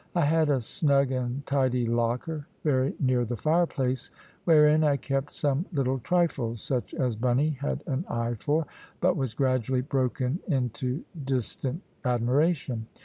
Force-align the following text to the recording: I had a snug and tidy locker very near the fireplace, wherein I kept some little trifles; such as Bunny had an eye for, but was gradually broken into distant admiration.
I 0.15 0.25
had 0.25 0.49
a 0.49 0.61
snug 0.61 1.11
and 1.11 1.45
tidy 1.45 1.85
locker 1.85 2.47
very 2.63 2.95
near 2.99 3.23
the 3.23 3.37
fireplace, 3.37 4.09
wherein 4.45 4.83
I 4.83 4.97
kept 4.97 5.31
some 5.31 5.67
little 5.71 5.99
trifles; 5.99 6.59
such 6.59 6.95
as 6.95 7.15
Bunny 7.15 7.51
had 7.61 7.83
an 7.85 8.05
eye 8.07 8.33
for, 8.39 8.65
but 8.99 9.15
was 9.15 9.35
gradually 9.35 9.81
broken 9.81 10.39
into 10.47 11.03
distant 11.23 11.83
admiration. 12.03 12.87